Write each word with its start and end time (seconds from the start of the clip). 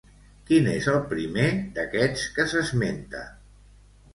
Quin 0.45 0.69
és 0.71 0.87
el 0.93 0.97
primer 1.11 1.45
d'aquests 1.77 2.25
que 2.39 2.47
s'esmenta? 2.55 3.25